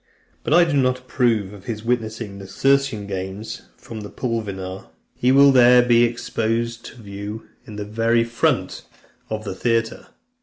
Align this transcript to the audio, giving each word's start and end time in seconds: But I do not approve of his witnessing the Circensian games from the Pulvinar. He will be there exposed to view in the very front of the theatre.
But 0.43 0.55
I 0.55 0.63
do 0.63 0.73
not 0.77 0.97
approve 0.97 1.53
of 1.53 1.65
his 1.65 1.83
witnessing 1.83 2.39
the 2.39 2.47
Circensian 2.47 3.05
games 3.05 3.69
from 3.77 4.01
the 4.01 4.09
Pulvinar. 4.09 4.87
He 5.13 5.31
will 5.31 5.51
be 5.51 5.59
there 5.59 5.85
exposed 6.09 6.83
to 6.85 7.03
view 7.03 7.47
in 7.67 7.75
the 7.75 7.85
very 7.85 8.23
front 8.23 8.81
of 9.29 9.43
the 9.43 9.53
theatre. 9.53 10.07